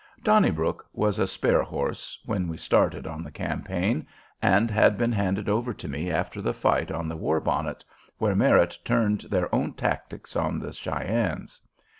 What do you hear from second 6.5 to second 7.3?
fight on the